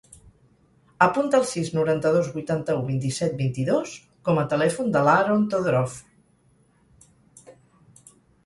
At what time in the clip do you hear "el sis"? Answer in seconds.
1.39-1.67